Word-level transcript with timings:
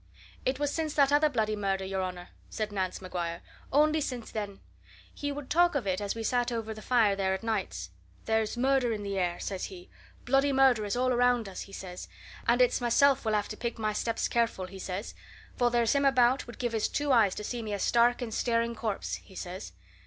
"It 0.47 0.57
was 0.57 0.71
since 0.73 0.95
that 0.95 1.11
other 1.13 1.29
bloody 1.29 1.55
murder, 1.55 1.85
your 1.85 2.01
honour," 2.01 2.29
said 2.49 2.71
Nance 2.71 3.03
Maguire. 3.03 3.43
"Only 3.71 4.01
since 4.01 4.31
then. 4.31 4.59
He 5.13 5.31
would 5.31 5.47
talk 5.47 5.75
of 5.75 5.85
it 5.85 6.01
as 6.01 6.15
we 6.15 6.23
sat 6.23 6.51
over 6.51 6.73
the 6.73 6.81
fire 6.81 7.15
there 7.15 7.35
at 7.35 7.43
nights. 7.43 7.91
'There's 8.25 8.57
murder 8.57 8.91
in 8.93 9.03
the 9.03 9.19
air,' 9.19 9.39
says 9.39 9.65
he. 9.65 9.91
'Bloody 10.25 10.51
murder 10.51 10.85
is 10.85 10.95
all 10.97 11.13
around 11.13 11.47
us!' 11.47 11.61
he 11.61 11.71
says. 11.71 12.07
'And 12.47 12.63
it's 12.63 12.81
myself 12.81 13.25
will 13.25 13.33
have 13.33 13.49
to 13.49 13.55
pick 13.57 13.77
my 13.77 13.93
steps 13.93 14.27
careful,' 14.27 14.65
he 14.65 14.79
says, 14.79 15.13
'for 15.55 15.69
there's 15.69 15.93
him 15.93 16.05
about 16.05 16.47
would 16.47 16.57
give 16.57 16.73
his 16.73 16.87
two 16.89 17.11
eyes 17.11 17.35
to 17.35 17.43
see 17.43 17.61
me 17.61 17.71
a 17.71 17.77
stark 17.77 18.23
and 18.23 18.33
staring 18.33 18.73
corpse,' 18.73 19.17
he 19.17 19.35
says. 19.35 19.71